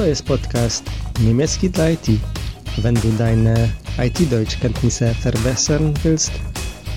To 0.00 0.06
jest 0.06 0.22
podcast 0.22 0.90
niemiecki 1.20 1.70
dla 1.70 1.90
IT. 1.90 2.06
Wenn 2.78 2.94
du 2.94 3.12
deine 3.18 3.68
IT-Deutschkenntnisse 3.98 5.14
verbessern 5.14 5.94
willst, 6.02 6.30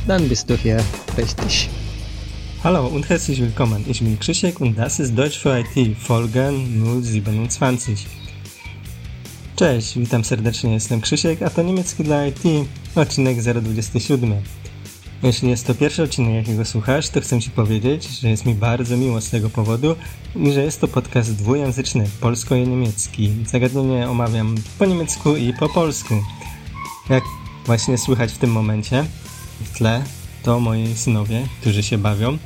dann 0.07 0.29
bist 0.29 0.49
du 0.49 0.55
hier 0.55 0.83
richtig. 1.17 1.69
Hallo 2.63 2.87
und 2.87 3.09
herzlich 3.09 3.41
willkommen. 3.41 3.83
Ich 3.87 3.99
bin 3.99 4.19
Krzysiek 4.19 4.61
und 4.61 4.77
das 4.77 4.99
ist 4.99 5.17
Deutsch 5.17 5.37
für 5.37 5.59
IT, 5.59 5.97
Folge 5.97 6.53
027. 7.01 8.07
Cześć, 9.55 9.99
witam 9.99 10.23
serdecznie, 10.23 10.73
jestem 10.73 11.01
Krzysiek, 11.01 11.41
a 11.41 11.49
to 11.49 11.63
niemiecki 11.63 12.03
dla 12.03 12.27
IT, 12.27 12.43
odcinek 12.95 13.41
027. 13.41 14.41
Jeśli 15.23 15.49
jest 15.49 15.67
to 15.67 15.75
pierwszy 15.75 16.03
odcinek, 16.03 16.35
jakiego 16.35 16.65
słuchasz, 16.65 17.09
to 17.09 17.21
chcę 17.21 17.41
Ci 17.41 17.49
powiedzieć, 17.49 18.07
że 18.19 18.29
jest 18.29 18.45
mi 18.45 18.55
bardzo 18.55 18.97
miło 18.97 19.21
z 19.21 19.29
tego 19.29 19.49
powodu 19.49 19.95
i 20.35 20.51
że 20.51 20.63
jest 20.63 20.81
to 20.81 20.87
podcast 20.87 21.35
dwujęzyczny, 21.35 22.05
polsko 22.21 22.55
i 22.55 22.67
niemiecki. 22.67 23.33
Zagadnienie 23.45 24.09
omawiam 24.09 24.55
po 24.79 24.85
niemiecku 24.85 25.35
i 25.35 25.53
po 25.53 25.69
polsku. 25.69 26.13
Jak 27.09 27.23
właśnie 27.65 27.97
słychać 27.97 28.31
w 28.31 28.37
tym 28.37 28.51
momencie, 28.51 29.05
w 29.61 29.77
tle, 29.77 30.03
to 30.43 30.59
moi 30.59 30.95
synowie, 30.95 31.47
którzy 31.61 31.83
się 31.83 31.97
bawią. 31.97 32.37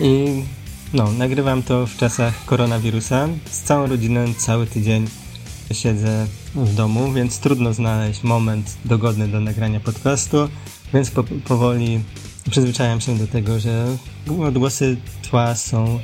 I 0.00 0.42
no, 0.92 1.12
nagrywam 1.12 1.62
to 1.62 1.86
w 1.86 1.96
czasach 1.96 2.44
koronawirusa. 2.44 3.28
Z 3.50 3.60
całą 3.60 3.86
rodziną 3.86 4.34
cały 4.34 4.66
tydzień 4.66 5.06
siedzę 5.72 6.26
w 6.54 6.74
domu, 6.74 7.12
więc 7.12 7.38
trudno 7.38 7.72
znaleźć 7.72 8.22
moment 8.22 8.76
dogodny 8.84 9.28
do 9.28 9.40
nagrania 9.40 9.80
podcastu. 9.80 10.48
Więc 10.94 11.10
po, 11.10 11.24
powoli 11.24 12.00
przyzwyczajam 12.50 13.00
się 13.00 13.18
do 13.18 13.26
tego, 13.26 13.60
że 13.60 13.96
odgłosy 14.42 14.96
tła 15.30 15.54
są 15.54 16.00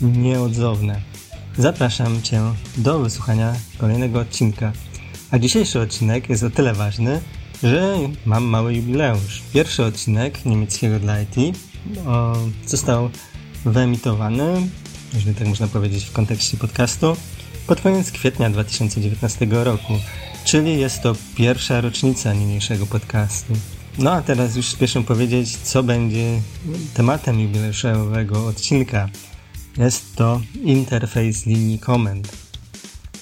nieodzowne. 0.00 1.00
Zapraszam 1.58 2.22
Cię 2.22 2.42
do 2.76 2.98
wysłuchania 2.98 3.54
kolejnego 3.78 4.20
odcinka. 4.20 4.72
A 5.30 5.38
dzisiejszy 5.38 5.80
odcinek 5.80 6.28
jest 6.28 6.42
o 6.42 6.50
tyle 6.50 6.74
ważny, 6.74 7.20
że 7.62 7.98
mam 8.26 8.44
mały 8.44 8.74
jubileusz. 8.74 9.42
Pierwszy 9.52 9.84
odcinek 9.84 10.44
niemieckiego 10.44 10.98
dla 10.98 11.20
IT 11.20 11.56
o, 12.06 12.36
został 12.66 13.10
wyemitowany, 13.64 14.68
jeżeli 15.14 15.34
tak 15.34 15.48
można 15.48 15.66
powiedzieć 15.68 16.04
w 16.04 16.12
kontekście 16.12 16.56
podcastu, 16.56 17.16
pod 17.66 17.80
koniec 17.80 18.12
kwietnia 18.12 18.50
2019 18.50 19.46
roku, 19.50 19.92
czyli 20.44 20.80
jest 20.80 21.02
to 21.02 21.16
pierwsza 21.36 21.80
rocznica 21.80 22.34
niniejszego 22.34 22.86
podcastu. 22.86 23.54
No 23.98 24.12
a 24.12 24.22
teraz 24.22 24.56
już 24.56 24.66
spieszę 24.66 25.02
powiedzieć, 25.02 25.56
co 25.56 25.82
będzie 25.82 26.40
tematem 26.94 27.40
jubileuszowego 27.40 28.46
odcinka. 28.46 29.08
Jest 29.76 30.16
to 30.16 30.40
interfejs 30.64 31.46
linii 31.46 31.78
komend. 31.78 32.36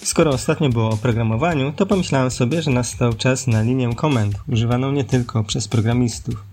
Skoro 0.03 0.31
ostatnio 0.31 0.69
było 0.69 0.91
o 0.91 0.97
programowaniu, 0.97 1.73
to 1.73 1.87
pomyślałem 1.87 2.31
sobie, 2.31 2.63
że 2.63 2.71
nastał 2.71 3.13
czas 3.13 3.47
na 3.47 3.63
linię 3.63 3.95
komend, 3.95 4.35
używaną 4.49 4.93
nie 4.93 5.05
tylko 5.05 5.45
przez 5.45 5.69
programistów. 5.69 6.45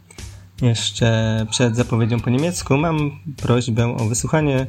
Jeszcze 0.61 1.45
przed 1.49 1.75
zapowiedzią 1.75 2.19
po 2.19 2.29
niemiecku 2.29 2.77
mam 2.77 3.19
prośbę 3.37 3.97
o 3.97 4.05
wysłuchanie 4.05 4.67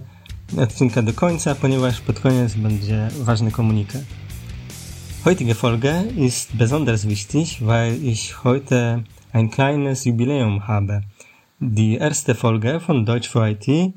odcinka 0.58 1.02
do 1.02 1.12
końca, 1.12 1.54
ponieważ 1.54 2.00
pod 2.00 2.20
koniec 2.20 2.54
będzie 2.54 3.08
ważny 3.20 3.50
komunikat. 3.50 4.02
Heutige 5.24 5.54
Folge 5.54 6.04
ist 6.16 6.56
besonders 6.56 7.04
wichtig, 7.04 7.48
weil 7.60 8.04
ich 8.04 8.34
heute 8.44 9.02
ein 9.32 9.50
kleines 9.50 10.04
Jubiläum 10.04 10.66
habe. 10.66 11.02
Die 11.60 11.96
erste 11.96 12.34
Folge 12.34 12.80
von 12.80 13.04
Deutsch 13.04 13.28
for 13.28 13.46
IT 13.46 13.92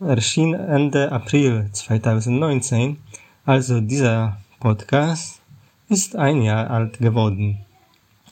erschien 0.00 0.54
Ende 0.54 1.10
April 1.10 1.68
2019, 1.72 2.98
also 3.44 3.80
dieser 3.80 4.36
Podcast 4.60 5.40
ist 5.88 6.16
ein 6.16 6.42
Jahr 6.42 6.70
alt 6.70 6.98
geworden. 6.98 7.58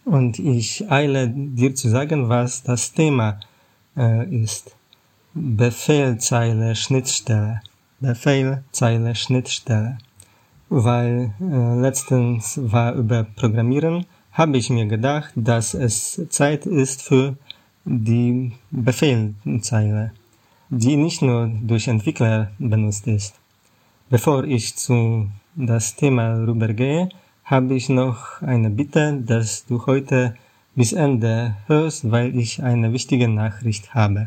Und 0.04 0.38
ich 0.38 0.90
eile 0.90 1.28
dir 1.28 1.74
zu 1.74 1.88
sagen, 1.88 2.28
was 2.28 2.62
das 2.62 2.92
Thema 2.92 3.40
äh, 3.96 4.26
ist. 4.28 4.76
Befehlzeile 5.32 6.76
Schnittstelle. 6.76 7.62
Befehlzeile 8.00 9.14
Schnittstelle. 9.14 9.98
Weil 10.68 11.32
äh, 11.40 11.80
letztens 11.80 12.58
war 12.62 12.94
über 12.94 13.24
Programmieren 13.24 14.04
habe 14.34 14.58
ich 14.58 14.68
mir 14.68 14.86
gedacht, 14.86 15.32
dass 15.36 15.74
es 15.74 16.20
Zeit 16.28 16.66
ist 16.66 17.02
für 17.02 17.36
die 17.84 18.52
Befehlzeile, 18.70 20.12
die 20.68 20.96
nicht 20.96 21.22
nur 21.22 21.50
durch 21.62 21.86
Entwickler 21.86 22.50
benutzt 22.58 23.06
ist. 23.06 23.34
Bevor 24.10 24.44
ich 24.44 24.74
zu 24.76 25.28
das 25.54 25.94
Thema 25.94 26.34
rübergehe, 26.44 27.08
habe 27.44 27.74
ich 27.74 27.88
noch 27.88 28.42
eine 28.42 28.70
Bitte, 28.70 29.22
dass 29.24 29.66
du 29.66 29.86
heute 29.86 30.34
bis 30.74 30.92
Ende 30.92 31.54
hörst, 31.68 32.10
weil 32.10 32.36
ich 32.36 32.62
eine 32.62 32.92
wichtige 32.92 33.28
Nachricht 33.28 33.94
habe. 33.94 34.26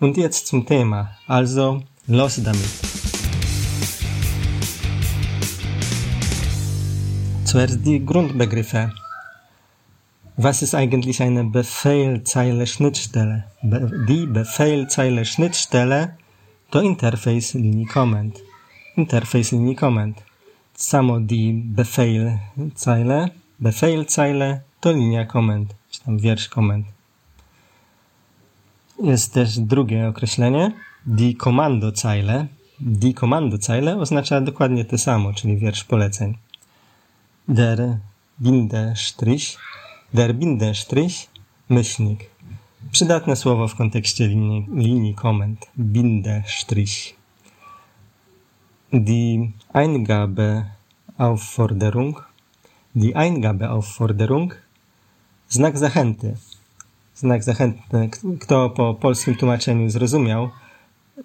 Und 0.00 0.16
jetzt 0.16 0.48
zum 0.48 0.66
Thema. 0.66 1.16
Also, 1.28 1.82
los 2.08 2.40
damit. 2.42 2.70
Zuerst 7.44 7.86
die 7.86 8.04
Grundbegriffe. 8.04 8.92
Was 10.40 10.62
ist 10.62 10.76
eigentlich 10.76 11.20
eine 11.20 11.42
Befehlzeile-Schnittstelle? 11.42 13.44
Be 13.60 13.90
die 14.06 14.24
Befehlzeile-Schnittstelle 14.24 16.16
to 16.70 16.80
interfejs 16.80 17.54
linii 17.54 17.86
komend. 17.86 18.38
Interfejs 18.96 19.50
linii 19.50 19.74
komend. 19.74 20.22
Samo 20.74 21.18
die 21.18 21.52
Befehlzeile, 21.52 23.30
Befehlzeile 23.58 24.62
to 24.80 24.92
linia 24.92 25.24
komend, 25.24 25.74
czy 25.90 26.04
tam 26.04 26.18
wiersz 26.18 26.48
komend. 26.48 26.86
Jest 29.02 29.34
też 29.34 29.58
drugie 29.58 30.08
określenie, 30.08 30.72
die 31.06 31.34
Kommandozeile. 31.34 32.46
Die 32.80 33.14
Kommandozeile 33.14 33.96
oznacza 33.96 34.40
dokładnie 34.40 34.84
to 34.84 34.98
samo, 34.98 35.32
czyli 35.32 35.56
wiersz 35.56 35.84
poleceń. 35.84 36.38
Der 37.48 37.98
Bindestrich 38.40 39.58
Der 40.14 40.34
Bindestrich, 40.34 41.28
myślnik. 41.68 42.30
Przydatne 42.90 43.36
słowo 43.36 43.68
w 43.68 43.74
kontekście 43.74 44.28
linii, 44.28 44.66
linii 44.74 45.14
komend. 45.14 45.66
Bindestrich. 45.78 47.16
Die 48.92 49.50
Eingabeaufforderung. 49.72 52.24
Die 52.96 53.16
Eingabeaufforderung. 53.16 54.54
Znak 55.48 55.78
zachęty. 55.78 56.36
Znak 57.14 57.44
zachęty. 57.44 58.10
Kto 58.40 58.70
po 58.70 58.94
polskim 58.94 59.34
tłumaczeniu 59.34 59.90
zrozumiał, 59.90 60.50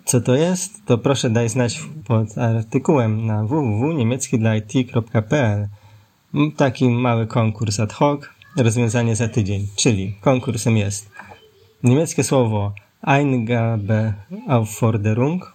co 0.05 0.21
to 0.21 0.35
jest, 0.35 0.85
to 0.85 0.97
proszę 0.97 1.29
daj 1.29 1.49
znać 1.49 1.83
pod 2.05 2.37
artykułem 2.37 3.25
na 3.25 3.43
www.niemieckidlait.pl. 3.43 5.67
Taki 6.57 6.89
mały 6.89 7.27
konkurs 7.27 7.79
ad 7.79 7.93
hoc 7.93 8.32
rozwiązanie 8.57 9.15
za 9.15 9.27
tydzień, 9.27 9.67
czyli 9.75 10.13
konkursem 10.21 10.77
jest 10.77 11.09
niemieckie 11.83 12.23
słowo 12.23 12.73
Eingabeaufforderung, 13.01 15.53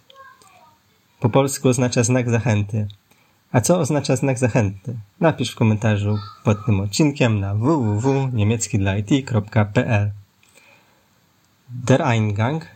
po 1.21 1.29
polsku 1.29 1.69
oznacza 1.69 2.03
znak 2.03 2.31
zachęty. 2.31 2.89
A 3.53 3.61
co 3.61 3.79
oznacza 3.79 4.17
znak 4.17 4.39
zachęty? 4.39 4.97
Napisz 5.21 5.51
w 5.51 5.57
komentarzu 5.57 6.19
pod 6.45 6.67
tym 6.67 6.81
odcinkiem 6.81 7.41
na 7.41 7.55
www.niemieckidlait.pl 7.55 10.11
Der 11.69 12.03
Eingang 12.03 12.67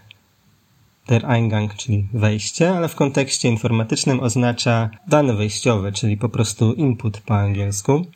Der 1.06 1.26
Eingang, 1.26 1.74
czyli 1.74 2.08
wejście, 2.12 2.76
ale 2.76 2.88
w 2.88 2.94
kontekście 2.94 3.48
informatycznym 3.48 4.20
oznacza 4.20 4.90
dane 5.08 5.34
wejściowe, 5.34 5.92
czyli 5.92 6.16
po 6.16 6.28
prostu 6.28 6.72
input 6.72 7.20
po 7.20 7.34
angielsku. 7.34 8.06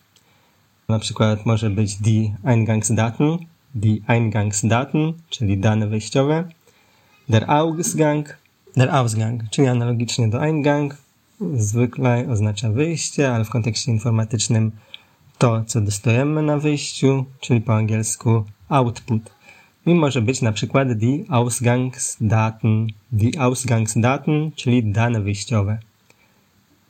Na 0.88 0.98
przykład 0.98 1.46
może 1.46 1.70
być 1.70 1.96
die 1.96 2.36
Eingangsdaten, 2.44 3.38
die 3.74 3.98
Eingangsdaten, 4.06 5.12
czyli 5.28 5.58
dane 5.58 5.86
wejściowe, 5.86 6.48
der 7.28 7.50
Ausgang, 7.50 8.38
der 8.76 8.90
Ausgang, 8.90 9.42
czyli 9.50 9.68
analogicznie 9.68 10.28
do 10.28 10.42
Eingang, 10.42 10.96
zwykle 11.54 12.26
oznacza 12.30 12.70
wyjście, 12.70 13.34
ale 13.34 13.44
w 13.44 13.50
kontekście 13.50 13.92
informatycznym 13.92 14.72
to, 15.38 15.64
co 15.64 15.80
dostajemy 15.80 16.42
na 16.42 16.58
wyjściu, 16.58 17.24
czyli 17.40 17.60
po 17.60 17.74
angielsku 17.74 18.44
output. 18.68 19.22
I 19.86 19.94
może 19.94 20.22
być 20.22 20.42
na 20.42 20.52
przykład 20.52 20.92
die 20.92 21.24
Ausgangsdaten, 21.28 22.86
die 23.12 23.40
Ausgangsdaten, 23.40 24.50
czyli 24.56 24.84
dane 24.92 25.20
wyjściowe. 25.20 25.78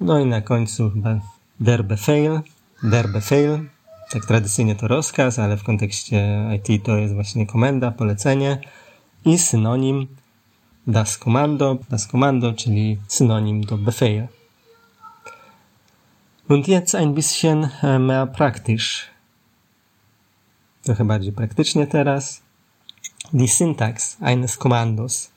No 0.00 0.20
i 0.20 0.26
na 0.26 0.40
końcu 0.40 0.90
chyba 0.90 1.20
der 1.60 1.84
Befehl, 1.84 2.40
der 2.82 3.08
Befehl, 3.08 3.75
tak 4.10 4.26
tradycyjnie 4.26 4.74
to 4.74 4.88
rozkaz, 4.88 5.38
ale 5.38 5.56
w 5.56 5.62
kontekście 5.62 6.48
IT 6.56 6.84
to 6.84 6.96
jest 6.96 7.14
właśnie 7.14 7.46
komenda, 7.46 7.90
polecenie 7.90 8.58
i 9.24 9.38
synonim 9.38 10.06
das 10.86 11.18
Kommando, 11.18 11.78
das 11.90 12.06
Kommando, 12.06 12.52
czyli 12.52 12.98
synonim 13.08 13.64
do 13.64 13.78
Befehl. 13.78 14.28
Und 16.48 16.68
jetzt 16.68 16.94
ein 16.94 17.14
bisschen 17.14 17.70
äh, 17.82 17.98
mehr 17.98 18.26
praktisch. 18.26 19.06
Trochę 20.82 21.04
bardziej 21.04 21.32
praktycznie 21.32 21.86
teraz. 21.86 22.40
Die 23.32 23.48
Syntax 23.48 24.16
eines 24.20 24.56
Kommandos. 24.56 25.30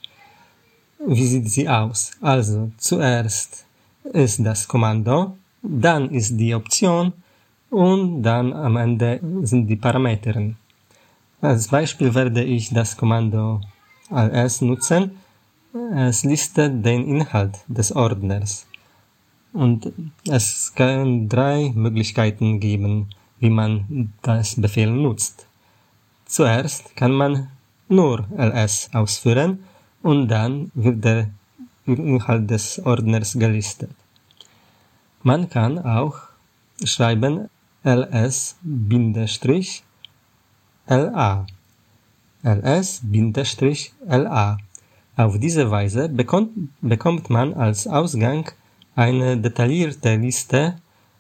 Wie 1.08 1.28
sieht 1.28 1.50
sie 1.50 1.68
aus? 1.68 2.12
Also, 2.22 2.70
zuerst 2.78 3.66
ist 4.14 4.44
das 4.44 4.68
Kommando, 4.68 5.36
dann 5.64 6.10
ist 6.10 6.38
die 6.38 6.54
Option 6.54 7.12
und 7.70 8.24
dann 8.24 8.54
am 8.54 8.78
Ende 8.78 9.20
sind 9.44 9.68
die 9.68 9.76
Parameter. 9.76 10.36
Als 11.42 11.68
Beispiel 11.68 12.14
werde 12.14 12.44
ich 12.44 12.74
das 12.74 12.98
Kommando 12.98 13.62
ls 14.12 14.62
nutzen. 14.62 15.12
Es 15.94 16.24
listet 16.24 16.84
den 16.84 17.08
Inhalt 17.08 17.60
des 17.68 17.96
Ordners. 17.96 18.66
Und 19.54 19.92
es 20.28 20.74
kann 20.76 21.30
drei 21.30 21.72
Möglichkeiten 21.76 22.60
geben, 22.60 23.10
wie 23.40 23.50
man 23.50 24.14
das 24.22 24.60
Befehl 24.60 24.92
nutzt. 24.92 25.48
Zuerst 26.26 26.96
kann 26.96 27.14
man 27.14 27.50
nur 27.88 28.26
ls 28.38 28.90
ausführen 28.94 29.64
und 30.02 30.28
dann 30.28 30.72
wird 30.74 31.04
der 31.04 31.30
Inhalt 31.86 32.50
des 32.50 32.80
Ordners 32.86 33.34
gelistet. 33.34 33.92
Man 35.24 35.50
kann 35.50 35.80
auch 35.80 36.18
schreiben 36.84 37.50
ls-la 37.90 39.26
ls-la. 44.08 44.58
Auf 45.16 45.38
diese 45.38 45.70
Weise 45.70 46.08
bekommt, 46.08 46.52
bekommt 46.82 47.30
man 47.30 47.54
als 47.54 47.88
Ausgang 47.88 48.50
eine 48.96 49.38
detaillierte 49.38 50.16
Liste 50.16 50.76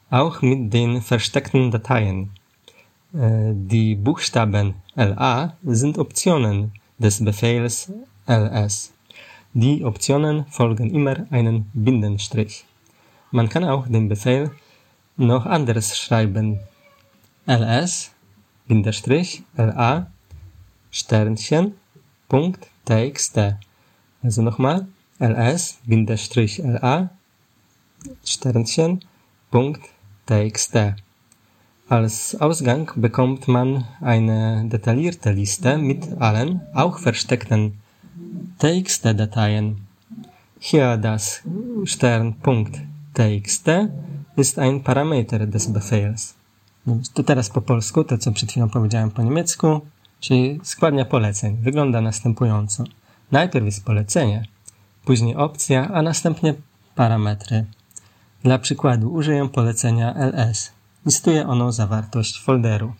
auch 0.09 0.41
mit 0.41 0.73
den 0.73 1.01
versteckten 1.01 1.69
Dateien. 1.71 2.31
Äh, 3.13 3.53
die 3.53 3.95
Buchstaben 3.95 4.75
LA 4.95 5.53
sind 5.63 5.97
Optionen 5.97 6.71
des 6.97 7.23
Befehls 7.23 7.91
ls. 8.27 8.93
Die 9.53 9.83
Optionen 9.83 10.45
folgen 10.49 10.91
immer 10.91 11.25
einen 11.31 11.69
Bindenstrich. 11.73 12.65
Man 13.31 13.49
kann 13.49 13.63
auch 13.63 13.87
den 13.87 14.07
Befehl 14.07 14.51
noch 15.19 15.45
anders 15.45 15.97
schreiben. 15.97 16.59
ls, 17.45 18.11
la, 19.55 20.07
Sternchen, 20.91 21.73
Punkt, 22.27 22.67
txt. 22.85 23.37
Also 24.23 24.41
nochmal, 24.41 24.87
ls, 25.19 25.79
la, 25.87 27.09
Sternchen, 28.23 29.01
Punkt, 29.51 29.81
txt. 30.25 30.95
Als 31.89 32.39
Ausgang 32.39 32.91
bekommt 32.95 33.47
man 33.47 33.85
eine 33.99 34.63
detaillierte 34.69 35.31
Liste 35.31 35.77
mit 35.79 36.21
allen, 36.21 36.61
auch 36.73 36.99
versteckten 36.99 37.79
TXT-Dateien. 38.59 39.87
Hier 40.59 40.97
das 40.97 41.41
Stern.txt 41.85 43.69
jest 44.37 44.59
ein 44.59 44.79
Parameter 44.79 45.47
des 45.47 45.67
Befehls. 45.67 46.33
To 47.13 47.23
teraz 47.23 47.49
po 47.49 47.61
polsku, 47.61 48.03
to 48.03 48.17
co 48.17 48.31
przed 48.31 48.51
chwilą 48.51 48.69
powiedziałem 48.69 49.11
po 49.11 49.23
niemiecku, 49.23 49.81
czyli 50.19 50.59
składnia 50.63 51.05
poleceń. 51.05 51.57
Wygląda 51.61 52.01
następująco. 52.01 52.83
Najpierw 53.31 53.65
jest 53.65 53.85
polecenie, 53.85 54.45
później 55.05 55.35
opcja, 55.35 55.87
a 55.93 56.01
następnie 56.01 56.53
parametry. 56.95 57.65
Dla 58.43 58.59
przykładu 58.59 59.13
użyję 59.13 59.49
polecenia 59.49 60.15
ls. 60.15 60.71
Listuje 61.05 61.47
ono 61.47 61.71
zawartość 61.71 62.41
folderu. 62.41 62.93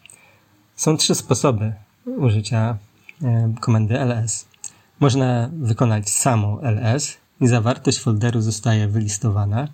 Są 0.75 0.97
trzy 0.97 1.15
sposoby 1.15 1.73
użycia 2.05 2.77
e, 3.23 3.53
komendy 3.59 3.99
ls. 3.99 4.47
Można 4.99 5.49
wykonać 5.53 6.09
samo 6.09 6.59
ls 6.63 7.17
i 7.41 7.47
zawartość 7.47 7.99
folderu 7.99 8.41
zostaje 8.41 8.87
wylistowana. 8.87 9.67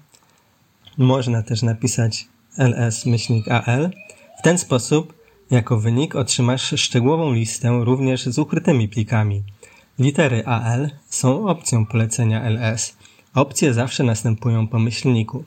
Można 0.97 1.43
też 1.43 1.61
napisać 1.61 2.27
ls-al. 2.57 3.91
W 4.39 4.41
ten 4.41 4.57
sposób 4.57 5.13
jako 5.51 5.79
wynik 5.79 6.15
otrzymasz 6.15 6.73
szczegółową 6.77 7.33
listę 7.33 7.79
również 7.83 8.25
z 8.25 8.39
ukrytymi 8.39 8.89
plikami. 8.89 9.43
Litery 9.99 10.45
AL 10.45 10.89
są 11.09 11.47
opcją 11.47 11.85
polecenia 11.85 12.43
ls. 12.43 12.97
Opcje 13.33 13.73
zawsze 13.73 14.03
następują 14.03 14.67
po 14.67 14.79
myślniku. 14.79 15.43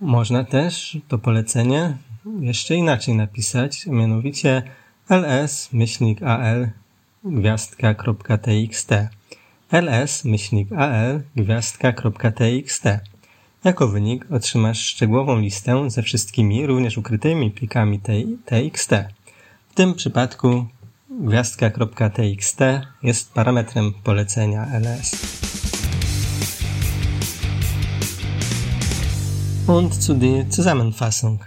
Można 0.00 0.44
też 0.44 0.98
to 1.08 1.18
polecenie 1.18 1.96
jeszcze 2.40 2.74
inaczej 2.74 3.14
napisać, 3.14 3.86
mianowicie 3.86 4.62
ls-al 5.08 6.68
gwiazdka.txt 7.24 8.90
ls-al 9.70 11.22
gwiazdka.txt 11.36 13.13
Jako 13.64 13.88
wynik 13.88 14.32
otrzymasz 14.32 14.80
szczegółową 14.80 15.40
listę 15.40 15.90
ze 15.90 16.02
wszystkimi, 16.02 16.66
również 16.66 16.98
ukrytymi 16.98 17.50
plikami 17.50 18.00
txt. 18.44 18.90
W 19.68 19.74
tym 19.74 19.94
przypadku 19.94 20.66
gwiazdka.txt 21.10 22.58
jest 23.02 23.32
parametrem 23.32 23.92
polecenia 24.02 24.66
ls. 24.66 25.10
Und 29.66 29.94
zu 29.94 30.14
der 30.14 30.48
Zusammenfassung. 30.48 31.40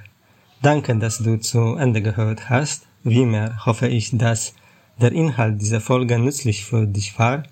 Danke, 0.61 0.95
dass 0.95 1.23
du 1.23 1.37
zu 1.37 1.75
Ende 1.79 2.01
gehört 2.01 2.49
hast. 2.49 2.87
Wie 3.05 3.21
immer 3.21 3.65
hoffe 3.65 3.87
ich, 3.89 4.17
dass 4.17 4.53
der 5.01 5.11
Inhalt 5.11 5.61
dieser 5.61 5.81
Folge 5.81 6.19
nützlich 6.19 6.65
für 6.65 6.87
dich 6.87 7.19
war. 7.19 7.43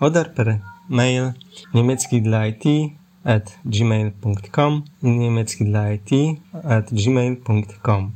oder 0.00 0.24
per 0.24 0.60
Mail 0.88 1.34
niemiecki 1.72 2.96
at 3.22 3.56
gmail.com 3.64 4.84
niemiecki 5.02 6.40
at 6.64 6.88
gmail.com 6.90 8.14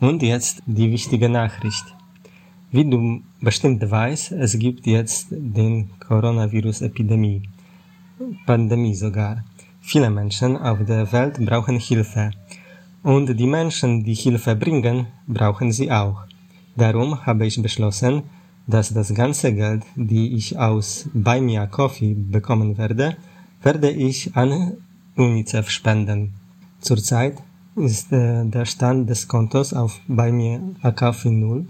Und 0.00 0.22
jetzt 0.22 0.62
die 0.66 0.90
wichtige 0.90 1.30
Nachricht. 1.30 1.86
Wie 2.70 2.84
du 2.84 3.22
bestimmt 3.40 3.88
weißt, 3.88 4.32
es 4.32 4.58
gibt 4.58 4.86
jetzt 4.86 5.28
den 5.30 5.90
Coronavirus-Epidemie. 6.00 7.42
Pandemie 8.46 8.94
sogar. 8.94 9.44
Viele 9.80 10.10
Menschen 10.10 10.56
auf 10.56 10.78
der 10.84 11.10
Welt 11.12 11.38
brauchen 11.44 11.78
Hilfe. 11.78 12.30
Und 13.02 13.38
die 13.38 13.46
Menschen, 13.46 14.02
die 14.02 14.14
Hilfe 14.14 14.56
bringen, 14.56 15.06
brauchen 15.26 15.70
sie 15.70 15.92
auch. 15.92 16.24
Darum 16.76 17.24
habe 17.24 17.46
ich 17.46 17.60
beschlossen, 17.62 18.22
dass 18.66 18.92
das 18.92 19.14
ganze 19.14 19.52
Geld, 19.54 19.84
die 19.94 20.34
ich 20.34 20.58
aus 20.58 21.08
Buy 21.14 21.40
Me 21.40 21.60
a 21.60 21.66
Coffee 21.66 22.14
bekommen 22.14 22.76
werde, 22.76 23.16
werde 23.62 23.90
ich 23.90 24.34
an 24.34 24.72
UNICEF 25.16 25.70
spenden. 25.70 26.34
Zurzeit 26.80 27.42
ist 27.76 28.12
äh, 28.12 28.44
der 28.44 28.64
Stand 28.64 29.08
des 29.08 29.28
Kontos 29.28 29.72
auf 29.72 30.00
Buy 30.08 30.32
Me 30.32 30.74
a 30.82 30.90
Coffee 30.90 31.30
null 31.30 31.66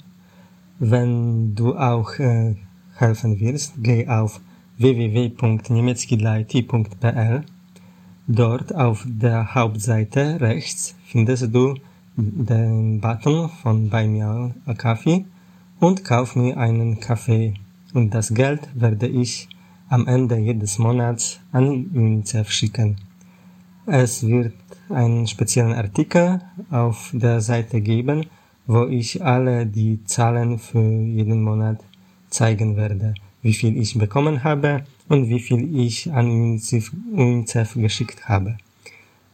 wenn 0.78 1.54
du 1.54 1.76
auch 1.76 2.18
äh, 2.18 2.56
helfen 2.96 3.40
willst, 3.40 3.74
geh 3.78 4.06
auf 4.08 4.40
www.niemiecki.it.pl. 4.78 7.44
Dort 8.28 8.74
auf 8.74 9.04
der 9.06 9.54
Hauptseite 9.54 10.40
rechts 10.40 10.96
findest 11.06 11.54
du 11.54 11.74
den 12.16 13.00
Button 13.00 13.48
von 13.48 13.88
Buy 13.88 14.08
Me 14.08 14.52
a 14.66 14.74
Coffee 14.74 15.24
und 15.80 16.04
kauf 16.04 16.34
mir 16.34 16.56
einen 16.56 17.00
Kaffee. 17.00 17.54
Und 17.94 18.14
das 18.14 18.34
Geld 18.34 18.68
werde 18.74 19.06
ich 19.06 19.48
am 19.88 20.06
Ende 20.06 20.36
jedes 20.36 20.78
Monats 20.78 21.40
an 21.52 21.86
UNICEF 21.94 22.50
schicken. 22.50 22.96
Es 23.86 24.26
wird 24.26 24.54
einen 24.88 25.26
speziellen 25.26 25.72
Artikel 25.72 26.40
auf 26.70 27.10
der 27.12 27.40
Seite 27.40 27.80
geben, 27.80 28.26
wo 28.66 28.86
ich 28.86 29.24
alle 29.24 29.66
die 29.66 30.04
Zahlen 30.04 30.58
für 30.58 30.80
jeden 30.80 31.42
Monat 31.42 31.78
zeigen 32.30 32.76
werde, 32.76 33.14
wie 33.42 33.54
viel 33.54 33.76
ich 33.76 33.96
bekommen 33.96 34.42
habe 34.42 34.84
und 35.08 35.28
wie 35.28 35.40
viel 35.40 35.78
ich 35.78 36.12
an 36.12 36.26
UNICEF, 36.30 37.74
geschickt 37.74 38.28
habe. 38.28 38.56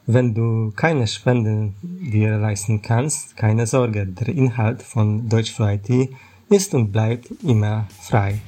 Wenn 0.07 0.35
du 0.35 0.73
keine 0.75 1.07
Spenden 1.07 1.75
dir 1.83 2.37
leisten 2.37 2.83
kannst, 2.83 3.37
keine 3.37 3.67
Sorge, 3.67 4.07
der 4.07 4.29
Inhalt 4.29 4.83
von 4.83 5.29
Deutsch 5.29 5.53
für 5.53 5.73
IT 5.73 6.11
ist 6.51 6.75
und 6.75 6.93
bleibt 6.93 7.29
immer 7.43 7.87
frei. 8.01 8.39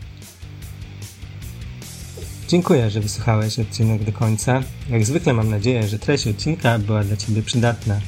Dziękuję, 2.48 2.90
że 2.90 3.00
wysłuchałeś 3.00 3.58
odcinek 3.58 4.04
do 4.04 4.12
końca. 4.12 4.62
Jak 4.90 5.04
zwykle 5.04 5.32
mam 5.32 5.50
nadzieję, 5.50 5.88
że 5.88 5.98
treść 5.98 6.26
odcinka 6.26 6.78
była 6.78 7.04
dla 7.04 7.16
Ciebie 7.16 7.42
przydatna. 7.42 8.00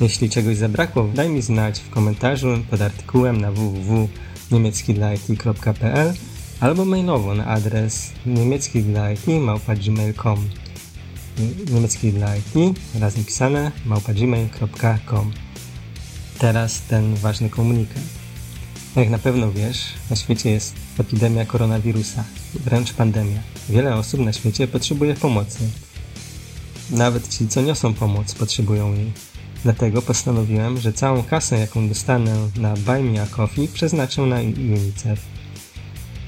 Jeśli 0.00 0.30
czegoś 0.30 0.56
zabrakło, 0.56 1.08
daj 1.14 1.28
mi 1.28 1.42
znać 1.42 1.80
w 1.80 1.90
komentarzu 1.90 2.48
pod 2.70 2.82
artykułem 2.82 3.40
na 3.40 3.52
www.niemieckidlaity.pl 3.52 6.14
albo 6.60 6.84
mailowo 6.84 7.34
na 7.34 7.46
adres 7.46 8.12
niemieckidlaity.gmail.com 8.26 10.48
niemiecki 11.70 12.12
dla 12.12 12.36
IT 12.36 12.54
razem 13.00 13.24
pisane 13.24 13.72
małpa.gmail.com 13.86 15.32
Teraz 16.38 16.80
ten 16.80 17.14
ważny 17.14 17.50
komunikat. 17.50 18.02
Jak 18.96 19.10
na 19.10 19.18
pewno 19.18 19.52
wiesz, 19.52 19.84
na 20.10 20.16
świecie 20.16 20.50
jest 20.50 20.74
epidemia 20.98 21.46
koronawirusa, 21.46 22.24
wręcz 22.54 22.92
pandemia. 22.92 23.40
Wiele 23.68 23.94
osób 23.94 24.20
na 24.20 24.32
świecie 24.32 24.68
potrzebuje 24.68 25.14
pomocy. 25.14 25.58
Nawet 26.90 27.28
ci, 27.28 27.48
co 27.48 27.62
niosą 27.62 27.94
pomoc, 27.94 28.34
potrzebują 28.34 28.94
jej. 28.94 29.12
Dlatego 29.62 30.02
postanowiłem, 30.02 30.78
że 30.78 30.92
całą 30.92 31.22
kasę, 31.22 31.58
jaką 31.58 31.88
dostanę 31.88 32.36
na 32.56 32.74
Buy 32.74 33.02
Me 33.02 33.22
a 33.22 33.26
Coffee, 33.26 33.68
przeznaczę 33.68 34.22
na 34.22 34.36
UNICEF. 34.36 35.20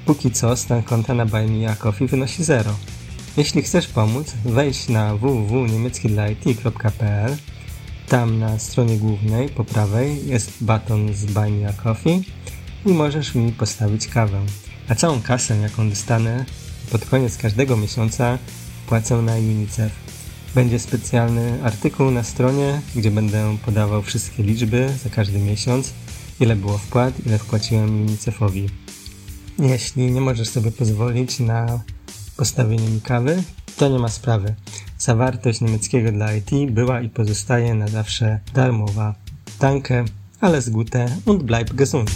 Póki 0.07 0.31
co 0.31 0.57
stan 0.57 0.83
konta 0.83 1.15
na 1.15 1.27
Buy 1.27 1.47
Me 1.47 1.71
a 1.71 1.77
Coffee 1.77 2.07
wynosi 2.07 2.45
zero. 2.45 2.75
Jeśli 3.37 3.63
chcesz 3.63 3.87
pomóc, 3.87 4.33
wejdź 4.45 4.89
na 4.89 5.17
www.niemieckidlaity.pl 5.17 7.37
Tam 8.09 8.39
na 8.39 8.59
stronie 8.59 8.99
głównej 8.99 9.49
po 9.49 9.65
prawej 9.65 10.29
jest 10.29 10.53
baton 10.61 11.15
z 11.15 11.25
Buy 11.25 11.51
Me 11.51 11.69
a 11.69 11.73
Coffee 11.73 12.23
i 12.87 12.89
możesz 12.89 13.35
mi 13.35 13.53
postawić 13.53 14.09
kawę. 14.09 14.41
A 14.89 14.95
całą 14.95 15.23
kasę, 15.23 15.57
jaką 15.57 15.91
dostanę 15.91 16.45
pod 16.93 17.05
koniec 17.05 17.37
każdego 17.37 17.77
miesiąca, 17.77 18.39
płacę 18.87 19.23
na 19.23 19.35
UNICEF. 19.35 19.93
Będzie 20.55 20.79
specjalny 20.79 21.59
artykuł 21.65 22.11
na 22.11 22.23
stronie, 22.23 22.81
gdzie 22.97 23.11
będę 23.11 23.57
podawał 23.65 24.03
wszystkie 24.03 24.43
liczby 24.43 24.91
za 25.05 25.11
każdy 25.11 25.39
miesiąc, 25.39 25.93
ile 26.41 26.57
było 26.57 26.79
wpłat, 26.79 27.27
ile 27.27 27.39
wpłaciłem 27.39 28.01
UNICEFowi. 28.03 28.69
Jeśli 29.59 30.13
nie 30.13 30.21
możesz 30.21 30.49
sobie 30.49 30.73
pozwolić 30.73 31.41
na 31.41 31.81
postawienie 32.37 32.89
mi 32.89 33.01
kawy, 33.01 33.43
to 33.77 33.89
nie 33.89 33.99
ma 33.99 34.09
sprawy. 34.09 34.55
Zawartość 34.99 35.61
niemieckiego 35.61 36.13
dla 36.13 36.33
IT 36.35 36.51
była 36.71 37.01
i 37.01 37.09
pozostaje 37.09 37.75
na 37.75 37.89
zawsze 37.89 38.41
darmowa. 38.55 39.15
Danke, 39.61 40.05
alles 40.41 40.69
Gute 40.69 41.17
und 41.27 41.43
bleib 41.43 41.75
gesund. 41.75 42.11